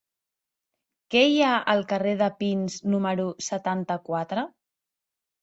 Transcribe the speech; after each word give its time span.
Què 1.15 1.21
hi 1.31 1.37
ha 1.47 1.51
al 1.73 1.83
carrer 1.91 2.13
de 2.23 2.31
Pins 2.41 2.79
número 2.95 3.29
setanta-quatre? 3.51 4.49